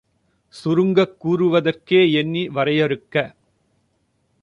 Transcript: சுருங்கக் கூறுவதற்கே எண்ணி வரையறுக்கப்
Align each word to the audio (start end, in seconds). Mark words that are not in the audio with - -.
சுருங்கக் 0.53 1.13
கூறுவதற்கே 1.19 2.01
எண்ணி 2.13 2.49
வரையறுக்கப் 2.49 3.33